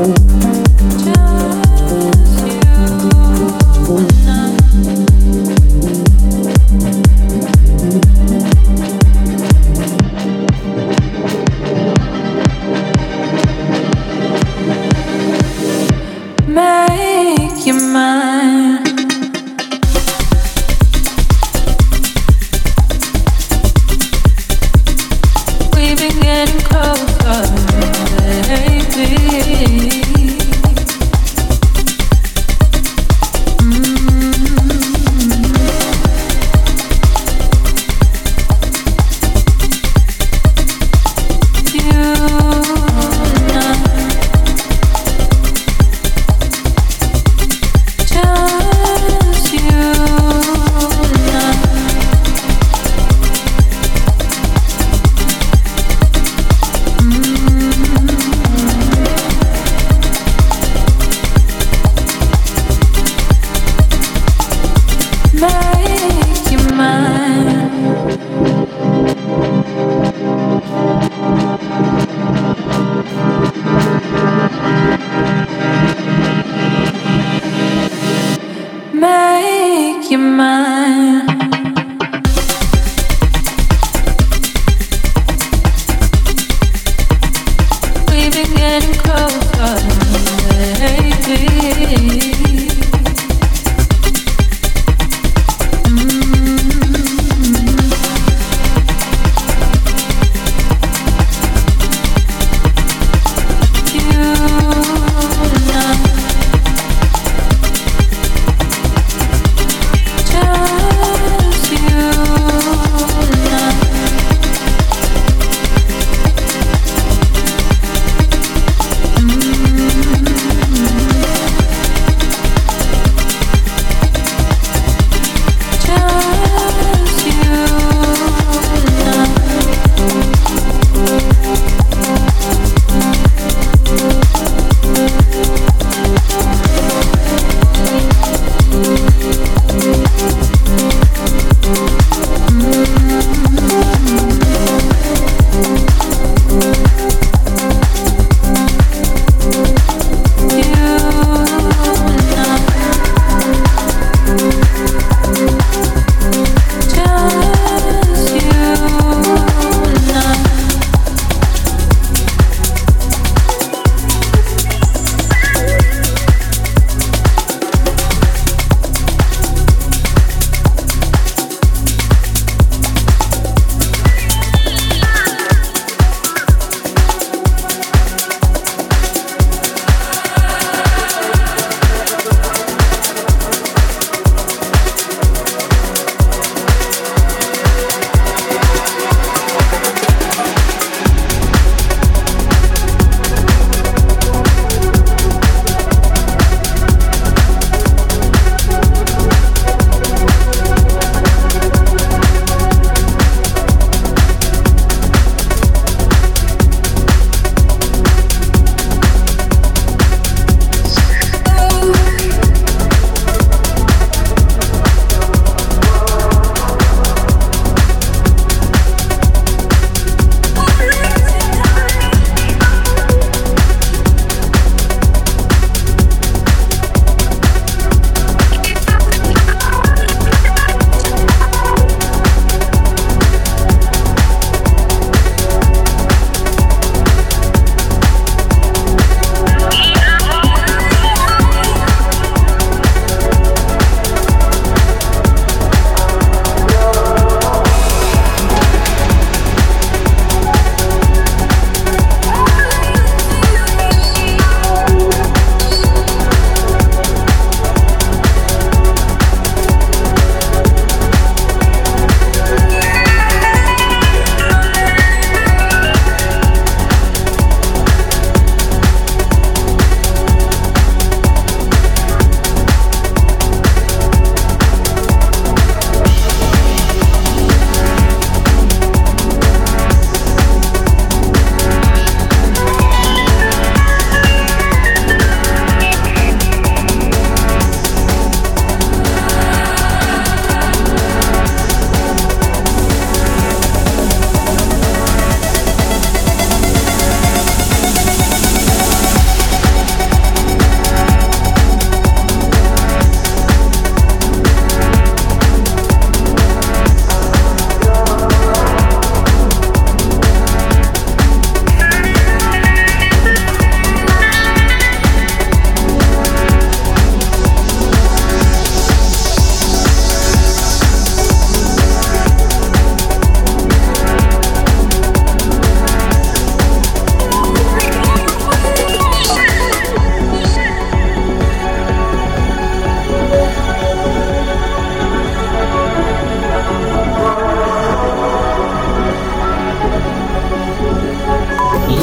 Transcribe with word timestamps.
Make 0.00 0.39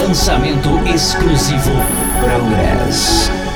lançamento 0.08 0.70
exclusivo 0.88 1.74
Progress. 2.22 3.47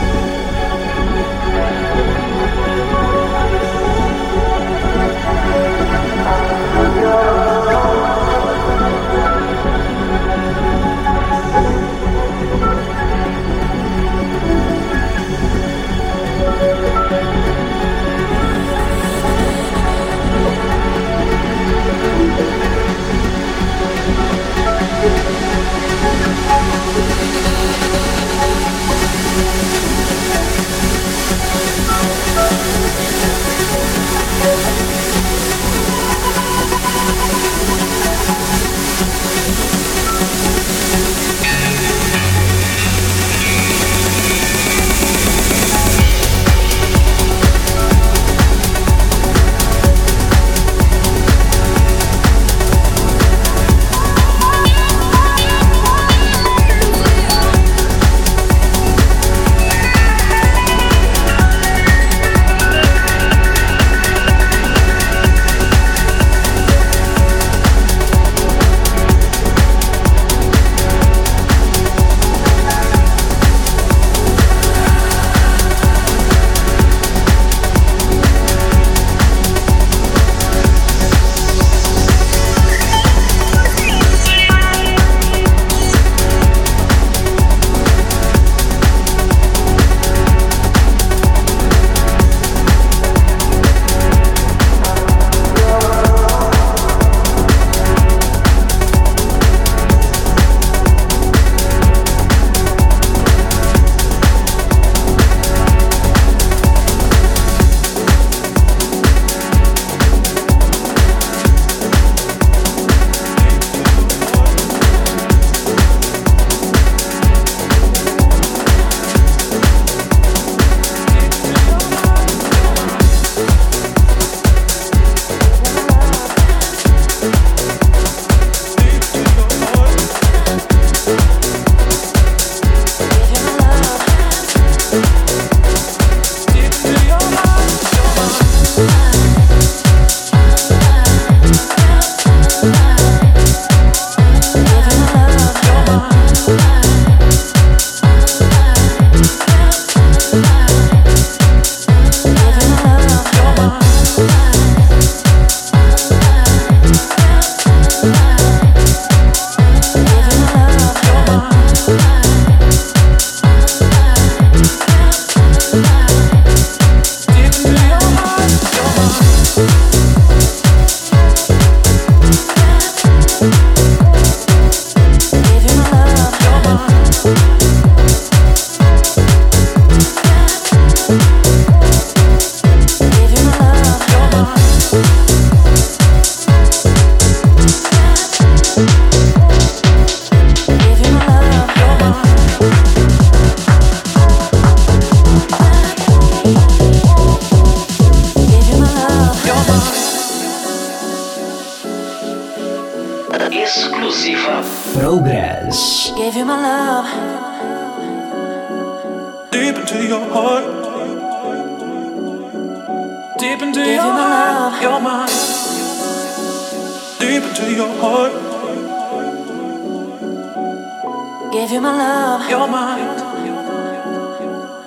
Give 221.52 221.70
you 221.70 221.82
my 221.82 221.92
love. 221.98 222.50
Your 222.50 222.66
mind. 222.66 223.20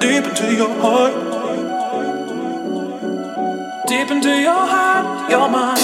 Deep 0.01 0.25
into 0.25 0.55
your 0.57 0.75
heart. 0.81 1.15
Deep 3.87 4.11
into 4.11 4.31
your 4.41 4.67
heart. 4.73 5.31
Your 5.31 5.49
mind. 5.51 5.79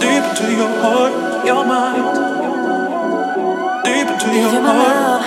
Deep 0.00 0.24
into 0.24 0.50
your 0.56 0.72
heart. 0.80 1.12
Your 1.44 1.64
mind. 1.66 2.06
Deep 3.84 4.08
into 4.08 4.26
Give 4.26 4.34
your 4.34 4.52
you 4.52 4.60
heart. 4.62 4.96
Love. 4.96 5.24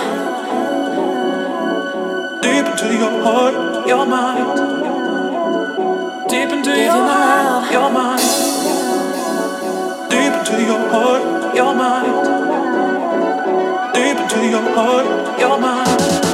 Deep 2.42 2.66
into 2.66 2.88
your 2.98 3.22
heart. 3.22 3.86
Your 3.86 4.04
mind. 4.06 4.48
Deep 6.28 6.50
into 6.50 6.70
Give 6.70 6.76
your 6.76 6.96
you 6.96 7.02
heart. 7.06 7.44
Love. 7.46 7.72
Your 7.72 7.90
mind. 7.90 8.22
Deep 10.10 10.34
into 10.34 10.56
your 10.64 10.82
heart. 10.90 11.54
Your 11.54 11.74
mind 11.74 12.19
heart, 14.74 15.40
you're 15.40 15.58
mine. 15.58 16.29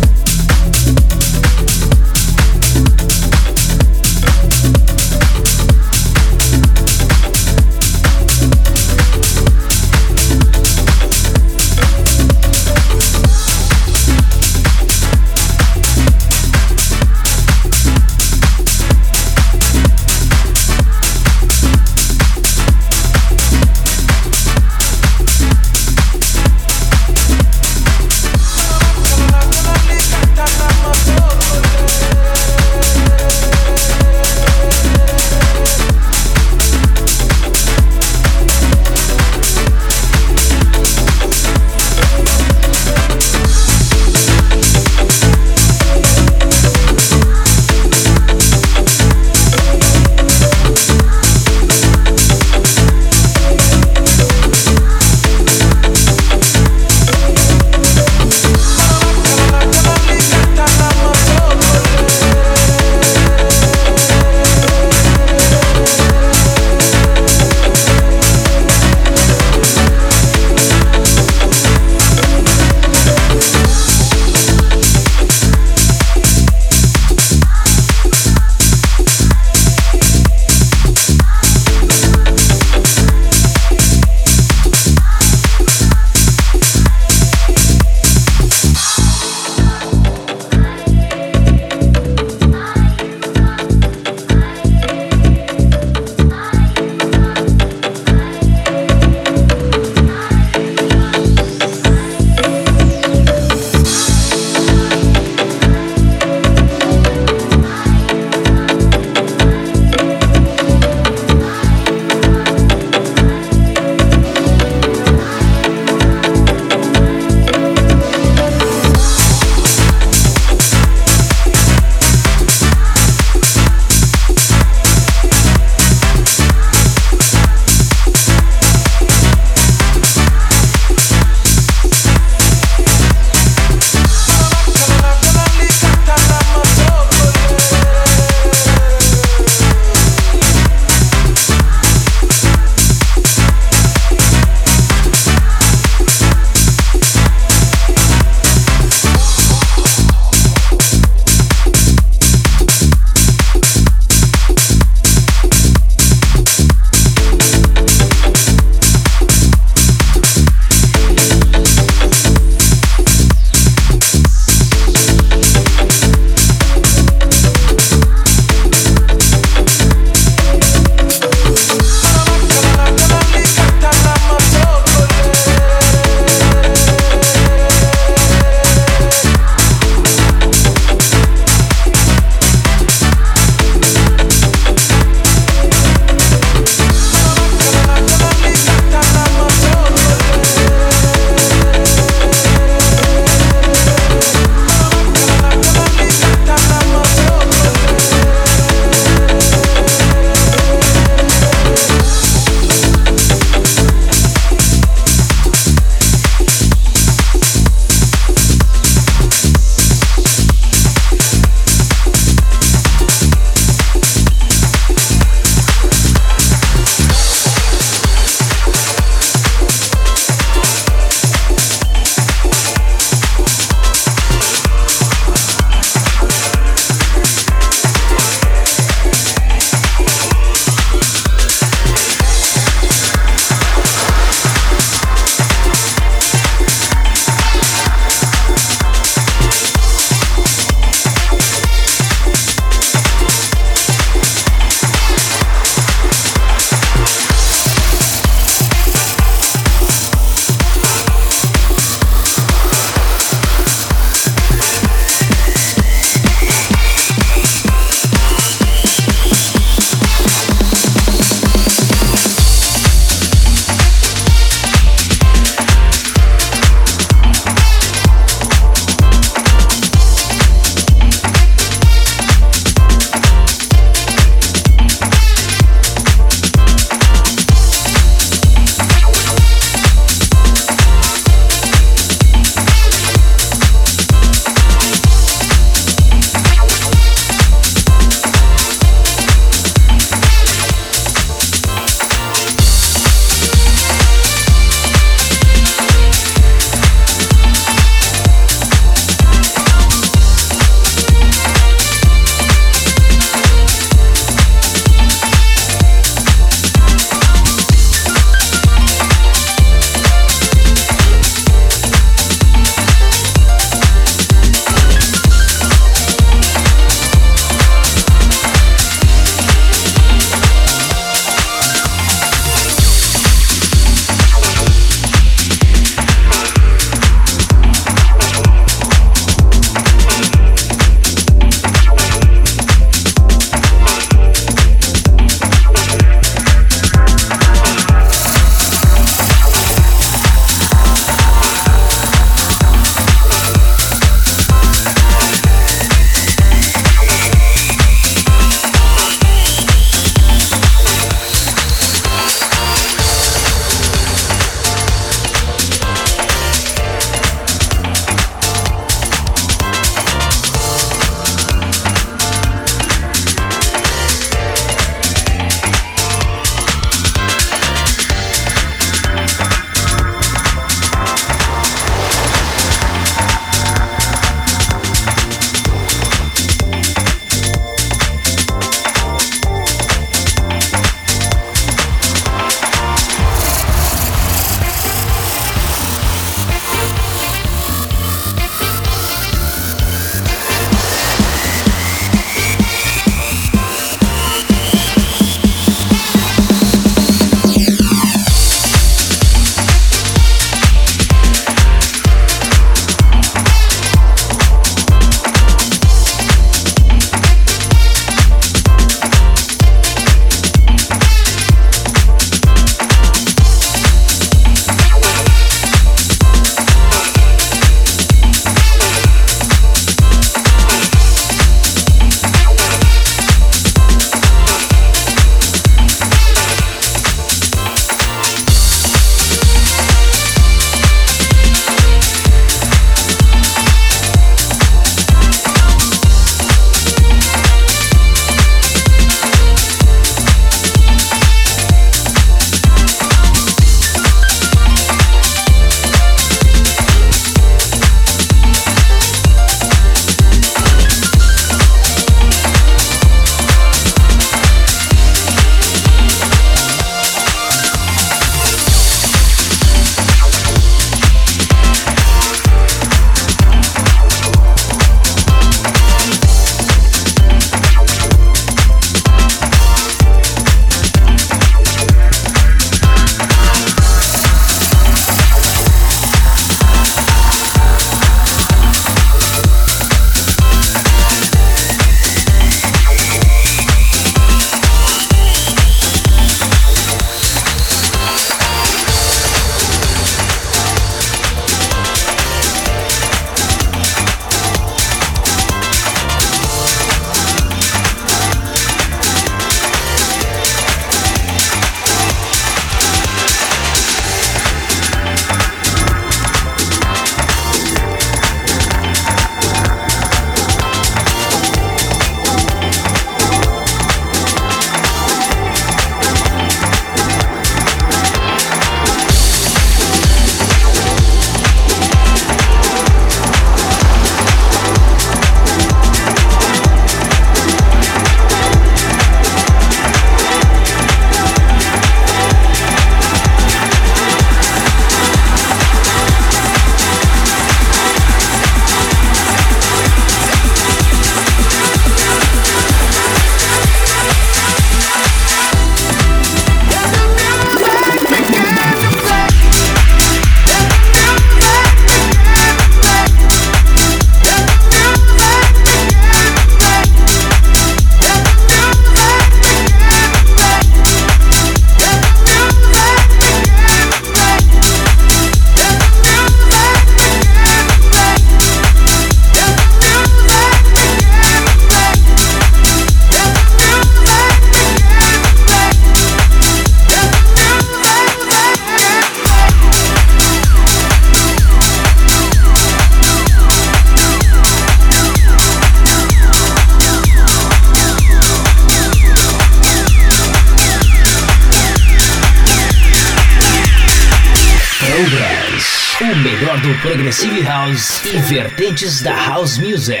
Vertentes 598.81 599.01
da 599.01 599.13
House 599.13 599.59
Music. 599.59 600.00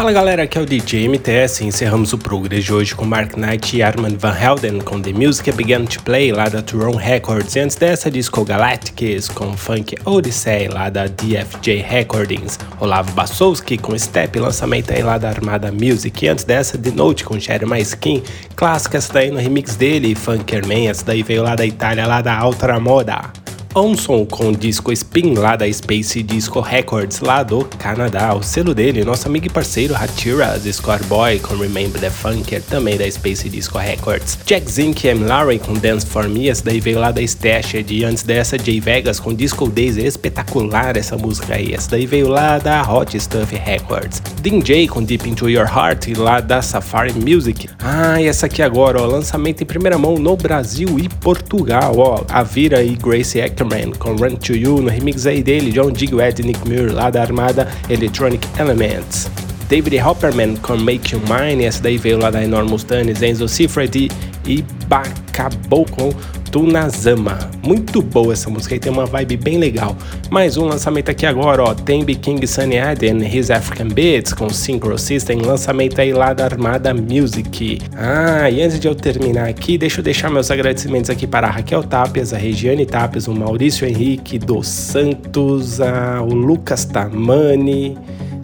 Fala 0.00 0.12
galera, 0.12 0.44
aqui 0.44 0.56
é 0.56 0.62
o 0.62 0.64
DJ 0.64 1.08
MTS 1.08 1.62
encerramos 1.62 2.14
o 2.14 2.16
Progress 2.16 2.64
de 2.64 2.72
hoje 2.72 2.94
com 2.94 3.04
Mark 3.04 3.36
Knight 3.36 3.76
e 3.76 3.82
Armand 3.82 4.16
Van 4.16 4.34
Helden 4.34 4.80
com 4.80 4.98
The 4.98 5.12
Music 5.12 5.52
Began 5.52 5.84
to 5.84 6.02
Play 6.02 6.32
lá 6.32 6.48
da 6.48 6.62
Turon 6.62 6.96
Records 6.96 7.54
e 7.54 7.60
antes 7.60 7.76
dessa 7.76 8.10
Disco 8.10 8.42
Galacticus 8.42 9.28
com 9.28 9.54
Funk 9.54 9.94
Odyssey 10.06 10.68
lá 10.68 10.88
da 10.88 11.06
DFJ 11.06 11.82
Recordings, 11.82 12.58
Olavo 12.80 13.12
Bassowski 13.12 13.76
com 13.76 13.96
Step, 13.98 14.38
lançamento 14.38 14.90
aí 14.90 15.02
lá 15.02 15.18
da 15.18 15.28
Armada 15.28 15.70
Music 15.70 16.24
e 16.24 16.28
antes 16.28 16.44
dessa 16.44 16.78
The 16.78 16.92
Note 16.92 17.22
com 17.22 17.38
Jeremy 17.38 17.82
Skin, 17.82 18.22
clássica 18.56 18.96
essa 18.96 19.12
daí 19.12 19.30
no 19.30 19.38
remix 19.38 19.76
dele, 19.76 20.14
Funkerman, 20.14 20.88
essa 20.88 21.04
daí 21.04 21.22
veio 21.22 21.42
lá 21.42 21.54
da 21.54 21.66
Itália, 21.66 22.06
lá 22.06 22.22
da 22.22 22.42
Ultra 22.46 22.80
Moda. 22.80 23.39
Onson 23.74 24.26
com 24.26 24.48
o 24.48 24.56
disco 24.56 24.90
Spin 24.92 25.34
lá 25.34 25.54
da 25.54 25.72
Space 25.72 26.20
Disco 26.24 26.60
Records 26.60 27.20
lá 27.20 27.44
do 27.44 27.64
Canadá. 27.78 28.34
O 28.34 28.42
selo 28.42 28.74
dele, 28.74 29.04
nosso 29.04 29.28
amigo 29.28 29.46
e 29.46 29.48
parceiro 29.48 29.94
Hatiras 29.94 30.64
Scoreboy 30.64 31.38
com 31.38 31.54
Remember 31.54 32.00
the 32.00 32.10
Funker 32.10 32.60
também 32.62 32.96
da 32.96 33.08
Space 33.08 33.48
Disco 33.48 33.78
Records. 33.78 34.38
Jack 34.44 34.68
Zink 34.68 35.06
e 35.06 35.10
M. 35.10 35.24
Larry 35.24 35.60
com 35.60 35.74
Dance 35.74 36.04
For 36.04 36.28
Me, 36.28 36.48
essa 36.48 36.64
daí 36.64 36.80
veio 36.80 36.98
lá 36.98 37.12
da 37.12 37.22
Stashed 37.22 37.94
e 37.94 38.04
antes 38.04 38.24
dessa 38.24 38.58
Jay 38.58 38.80
Vegas 38.80 39.20
com 39.20 39.32
Disco 39.32 39.68
Days, 39.68 39.96
espetacular 39.96 40.96
essa 40.96 41.16
música 41.16 41.54
aí. 41.54 41.72
Essa 41.72 41.90
daí 41.92 42.06
veio 42.06 42.28
lá 42.28 42.58
da 42.58 42.82
Hot 42.82 43.18
Stuff 43.18 43.54
Records. 43.54 44.20
Dean 44.42 44.58
J 44.60 44.88
com 44.88 45.02
Deep 45.02 45.28
Into 45.28 45.48
Your 45.48 45.68
Heart 45.68 46.08
lá 46.16 46.40
da 46.40 46.60
Safari 46.60 47.12
Music. 47.12 47.68
Ah, 47.78 48.20
e 48.20 48.26
essa 48.26 48.46
aqui 48.46 48.62
agora, 48.62 49.00
ó, 49.00 49.06
lançamento 49.06 49.62
em 49.62 49.66
primeira 49.66 49.96
mão 49.96 50.16
no 50.16 50.36
Brasil 50.36 50.98
e 50.98 51.08
Portugal, 51.08 51.94
ó. 51.96 52.24
A 52.28 52.42
Vira 52.42 52.82
e 52.82 52.96
Grace 52.96 53.38
Ackerman 53.60 53.92
com 53.98 54.16
Run 54.16 54.36
To 54.36 54.54
You 54.54 54.80
no 54.80 54.88
remix 54.88 55.26
aí 55.26 55.42
dele, 55.42 55.70
John 55.70 55.90
Digwell 55.90 56.32
e 56.38 56.42
Nick 56.42 56.66
Muir 56.66 56.94
lá 56.94 57.10
da 57.10 57.20
armada 57.20 57.68
Electronic 57.90 58.46
Elements. 58.58 59.30
David 59.68 60.00
Hopperman 60.00 60.56
com 60.56 60.76
Make 60.78 61.14
You 61.14 61.20
Mine, 61.28 61.64
essa 61.64 61.82
daí 61.82 61.98
veio 61.98 62.18
lá 62.18 62.30
da 62.30 62.42
Enormous 62.42 62.82
Tunes, 62.84 63.22
Enzo 63.22 63.46
Cifred 63.46 64.10
e 64.46 64.62
Bacabou 64.88 65.84
com 65.84 66.10
Tunazama. 66.50 67.38
Muito 67.64 68.02
boa 68.02 68.32
essa 68.32 68.50
música 68.50 68.74
aí, 68.74 68.80
tem 68.80 68.90
uma 68.90 69.06
vibe 69.06 69.36
bem 69.36 69.58
legal. 69.58 69.96
Mais 70.30 70.56
um 70.56 70.64
lançamento 70.64 71.10
aqui 71.10 71.24
agora, 71.24 71.62
ó, 71.62 71.74
Tembi 71.74 72.14
King 72.14 72.44
Sunny 72.46 72.78
Aden, 72.78 73.24
His 73.24 73.50
African 73.50 73.88
Beats 73.88 74.32
com 74.32 74.48
Synchro 74.50 74.98
System, 74.98 75.40
lançamento 75.42 76.00
aí 76.00 76.12
lá 76.12 76.32
da 76.32 76.44
Armada 76.44 76.92
Music. 76.92 77.80
Ah, 77.96 78.50
e 78.50 78.62
antes 78.62 78.80
de 78.80 78.88
eu 78.88 78.94
terminar 78.94 79.48
aqui, 79.48 79.78
deixa 79.78 80.00
eu 80.00 80.04
deixar 80.04 80.30
meus 80.30 80.50
agradecimentos 80.50 81.08
aqui 81.10 81.26
para 81.26 81.46
a 81.46 81.50
Raquel 81.50 81.82
Tapias, 81.84 82.32
a 82.32 82.36
Regiane 82.36 82.84
Tapias, 82.84 83.28
o 83.28 83.34
Maurício 83.34 83.86
Henrique 83.86 84.38
dos 84.38 84.66
Santos, 84.66 85.80
a, 85.80 86.20
o 86.20 86.34
Lucas 86.34 86.84
Tamani, 86.84 87.96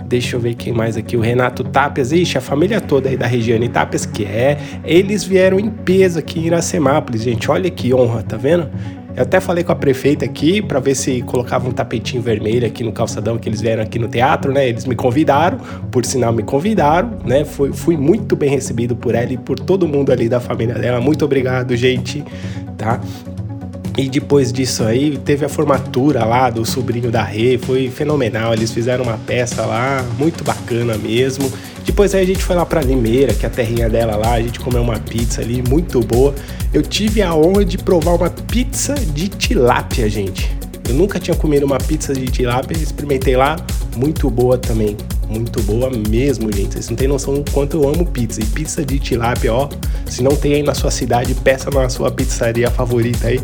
Deixa 0.08 0.36
eu 0.36 0.40
ver 0.40 0.54
quem 0.54 0.72
mais 0.72 0.96
aqui. 0.96 1.16
O 1.16 1.20
Renato 1.20 1.64
Tapias. 1.64 2.12
Ixi, 2.12 2.38
a 2.38 2.40
família 2.40 2.80
toda 2.80 3.08
aí 3.08 3.16
da 3.16 3.26
Regiane 3.26 3.68
Tapias, 3.68 4.06
que 4.06 4.24
é. 4.24 4.58
Eles 4.84 5.24
vieram 5.24 5.58
em 5.58 5.68
peso 5.68 6.18
aqui 6.18 6.40
em 6.40 6.46
Iracemápolis, 6.46 7.22
gente. 7.22 7.50
Olha 7.50 7.70
que 7.70 7.92
honra, 7.92 8.22
tá 8.22 8.36
vendo? 8.36 8.70
Eu 9.16 9.22
até 9.22 9.40
falei 9.40 9.64
com 9.64 9.72
a 9.72 9.74
prefeita 9.74 10.26
aqui 10.26 10.60
para 10.60 10.78
ver 10.78 10.94
se 10.94 11.22
colocava 11.22 11.66
um 11.66 11.72
tapetinho 11.72 12.22
vermelho 12.22 12.66
aqui 12.66 12.84
no 12.84 12.92
calçadão 12.92 13.38
que 13.38 13.48
eles 13.48 13.62
vieram 13.62 13.82
aqui 13.82 13.98
no 13.98 14.08
teatro, 14.08 14.52
né? 14.52 14.68
Eles 14.68 14.84
me 14.84 14.94
convidaram, 14.94 15.58
por 15.90 16.04
sinal 16.04 16.34
me 16.34 16.42
convidaram, 16.42 17.12
né? 17.24 17.42
Fui, 17.42 17.72
fui 17.72 17.96
muito 17.96 18.36
bem 18.36 18.50
recebido 18.50 18.94
por 18.94 19.14
ela 19.14 19.32
e 19.32 19.38
por 19.38 19.58
todo 19.58 19.88
mundo 19.88 20.12
ali 20.12 20.28
da 20.28 20.38
família 20.38 20.74
dela. 20.74 21.00
Muito 21.00 21.24
obrigado, 21.24 21.74
gente, 21.74 22.22
tá? 22.76 23.00
E 23.96 24.10
depois 24.10 24.52
disso 24.52 24.84
aí, 24.84 25.16
teve 25.16 25.46
a 25.46 25.48
formatura 25.48 26.22
lá 26.22 26.50
do 26.50 26.66
sobrinho 26.66 27.10
da 27.10 27.22
Rê, 27.22 27.56
foi 27.56 27.88
fenomenal. 27.88 28.52
Eles 28.52 28.70
fizeram 28.70 29.04
uma 29.04 29.16
peça 29.16 29.64
lá, 29.64 30.04
muito 30.18 30.44
bacana 30.44 30.98
mesmo. 30.98 31.50
Depois 31.82 32.14
aí 32.14 32.22
a 32.22 32.26
gente 32.26 32.42
foi 32.42 32.54
lá 32.54 32.66
pra 32.66 32.82
Limeira, 32.82 33.32
que 33.32 33.46
é 33.46 33.48
a 33.48 33.50
terrinha 33.50 33.88
dela 33.88 34.16
lá, 34.16 34.34
a 34.34 34.42
gente 34.42 34.60
comeu 34.60 34.82
uma 34.82 34.98
pizza 34.98 35.40
ali, 35.40 35.62
muito 35.66 36.00
boa. 36.00 36.34
Eu 36.74 36.82
tive 36.82 37.22
a 37.22 37.34
honra 37.34 37.64
de 37.64 37.78
provar 37.78 38.16
uma 38.16 38.28
pizza 38.28 38.94
de 38.94 39.28
tilápia, 39.28 40.10
gente. 40.10 40.54
Eu 40.86 40.94
nunca 40.94 41.18
tinha 41.18 41.36
comido 41.36 41.64
uma 41.64 41.78
pizza 41.78 42.12
de 42.12 42.26
tilápia, 42.26 42.76
experimentei 42.76 43.34
lá, 43.34 43.56
muito 43.96 44.28
boa 44.28 44.58
também. 44.58 44.94
Muito 45.28 45.60
boa 45.62 45.90
mesmo, 45.90 46.52
gente. 46.52 46.74
Vocês 46.74 46.88
não 46.88 46.96
têm 46.96 47.08
noção 47.08 47.34
do 47.34 47.50
quanto 47.50 47.78
eu 47.78 47.88
amo 47.88 48.06
pizza. 48.06 48.40
E 48.40 48.44
pizza 48.44 48.84
de 48.84 48.98
tilápia, 48.98 49.52
ó. 49.52 49.68
Se 50.06 50.22
não 50.22 50.36
tem 50.36 50.54
aí 50.54 50.62
na 50.62 50.74
sua 50.74 50.90
cidade, 50.90 51.34
peça 51.34 51.68
na 51.70 51.88
sua 51.88 52.10
pizzaria 52.12 52.70
favorita 52.70 53.26
aí. 53.26 53.40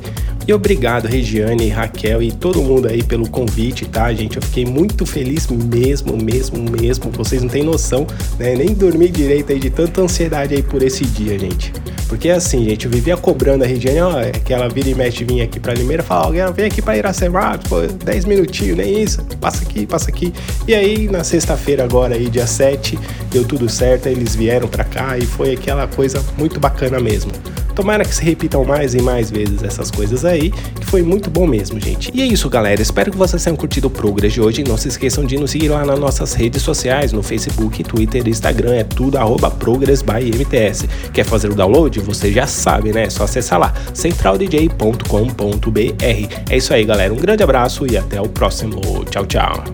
E 0.46 0.52
obrigado, 0.52 1.06
Regiane, 1.06 1.68
Raquel 1.68 2.22
e 2.22 2.32
todo 2.32 2.60
mundo 2.62 2.88
aí 2.88 3.02
pelo 3.02 3.28
convite, 3.28 3.84
tá, 3.84 4.12
gente? 4.12 4.36
Eu 4.36 4.42
fiquei 4.42 4.64
muito 4.64 5.06
feliz 5.06 5.46
mesmo, 5.46 6.16
mesmo, 6.16 6.58
mesmo. 6.70 7.10
Vocês 7.12 7.42
não 7.42 7.48
têm 7.48 7.62
noção, 7.62 8.06
né? 8.38 8.56
Nem 8.56 8.74
dormi 8.74 9.08
direito 9.08 9.52
aí 9.52 9.60
de 9.60 9.70
tanta 9.70 10.00
ansiedade 10.00 10.54
aí 10.54 10.62
por 10.62 10.82
esse 10.82 11.04
dia, 11.04 11.38
gente. 11.38 11.72
Porque 12.08 12.28
assim, 12.28 12.64
gente, 12.64 12.84
eu 12.84 12.90
vivia 12.90 13.16
cobrando 13.16 13.64
a 13.64 13.66
Regiane, 13.66 14.00
ó, 14.00 14.12
que 14.44 14.52
ela 14.52 14.68
vira 14.68 14.90
e 14.90 14.94
mexe 14.94 15.24
vinha 15.24 15.44
aqui 15.44 15.58
pra 15.58 15.72
Limeira, 15.72 16.02
fala, 16.02 16.26
alguém 16.26 16.52
vem 16.52 16.66
aqui 16.66 16.82
pra 16.82 16.94
Iracema, 16.94 17.58
pô, 17.68 17.80
10 17.80 18.24
minutinhos, 18.26 18.76
nem 18.76 19.02
isso, 19.02 19.24
passa 19.40 19.62
aqui, 19.62 19.86
passa 19.86 20.10
aqui. 20.10 20.30
E 20.68 20.74
aí, 20.74 21.08
na 21.08 21.24
sexta-feira 21.24 21.84
agora 21.84 22.14
aí, 22.14 22.28
dia 22.28 22.46
7, 22.46 22.98
deu 23.30 23.44
tudo 23.44 23.66
certo, 23.68 24.08
eles 24.08 24.34
vieram 24.34 24.68
pra 24.68 24.84
cá 24.84 25.16
e 25.16 25.22
foi 25.22 25.54
aquela 25.54 25.86
coisa 25.86 26.22
muito 26.36 26.60
bacana 26.60 27.00
mesmo. 27.00 27.32
Tomara 27.74 28.04
que 28.04 28.14
se 28.14 28.22
repitam 28.22 28.64
mais 28.64 28.94
e 28.94 29.02
mais 29.02 29.30
vezes 29.30 29.62
essas 29.62 29.90
coisas 29.90 30.24
aí, 30.24 30.50
que 30.50 30.86
foi 30.86 31.02
muito 31.02 31.30
bom 31.30 31.46
mesmo, 31.46 31.80
gente. 31.80 32.10
E 32.14 32.22
é 32.22 32.26
isso, 32.26 32.48
galera. 32.48 32.80
Espero 32.80 33.10
que 33.10 33.16
vocês 33.16 33.42
tenham 33.42 33.56
curtido 33.56 33.88
o 33.88 33.90
Progress 33.90 34.32
de 34.32 34.40
hoje. 34.40 34.62
Não 34.62 34.76
se 34.76 34.88
esqueçam 34.88 35.24
de 35.24 35.36
nos 35.36 35.50
seguir 35.50 35.68
lá 35.68 35.84
nas 35.84 35.98
nossas 35.98 36.34
redes 36.34 36.62
sociais, 36.62 37.12
no 37.12 37.22
Facebook, 37.22 37.82
Twitter 37.84 38.26
e 38.26 38.30
Instagram. 38.30 38.74
É 38.74 38.84
tudo 38.84 39.18
arroba 39.18 39.50
Progress 39.50 40.02
by 40.02 40.30
MTS. 40.34 40.88
Quer 41.12 41.24
fazer 41.24 41.50
o 41.50 41.54
download? 41.54 41.98
Você 42.00 42.32
já 42.32 42.46
sabe, 42.46 42.92
né? 42.92 43.04
É 43.04 43.10
só 43.10 43.24
acessar 43.24 43.58
lá, 43.58 43.72
centraldj.com.br. 43.94 46.36
É 46.50 46.56
isso 46.56 46.74
aí, 46.74 46.84
galera. 46.84 47.12
Um 47.12 47.16
grande 47.16 47.42
abraço 47.42 47.86
e 47.90 47.96
até 47.96 48.20
o 48.20 48.28
próximo. 48.28 48.80
Tchau, 49.10 49.26
tchau. 49.26 49.64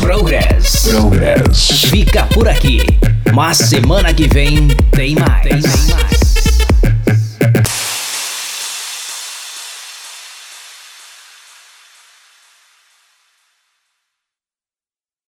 Progress. 0.00 0.88
Progress. 0.88 1.88
Fica 1.90 2.24
por 2.26 2.48
aqui. 2.48 3.17
Mas 3.34 3.58
semana 3.58 4.12
que 4.12 4.28
vem 4.28 4.68
tem 4.92 5.14
mais. 5.14 5.42
Tem 5.42 5.60
mais. 5.62 6.17